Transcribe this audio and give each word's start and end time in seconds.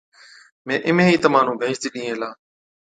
مين 0.65 0.79
اِمهين 0.89 1.11
ئِي 1.11 1.17
تمهان 1.23 1.45
نُون 1.47 1.57
بيهنچتِي 1.59 1.87
ڏِيئَين 1.93 2.07
هُلا۔ 2.15 2.29